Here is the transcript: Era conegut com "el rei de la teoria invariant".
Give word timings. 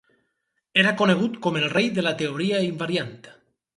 Era 0.83 0.93
conegut 1.01 1.37
com 1.47 1.59
"el 1.61 1.69
rei 1.75 1.91
de 1.99 2.07
la 2.07 2.15
teoria 2.23 2.63
invariant". 2.71 3.17